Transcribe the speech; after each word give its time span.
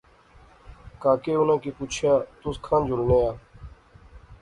کاکے 1.01 1.33
اُناں 1.39 1.59
کی 1.63 1.71
پُچھیا 1.77 2.13
تس 2.41 2.55
کھان 2.65 2.81
جلنے 2.87 3.17
آ 3.29 3.31